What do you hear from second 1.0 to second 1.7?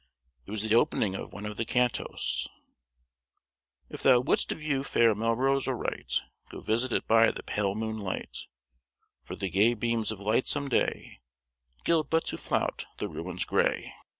of one of the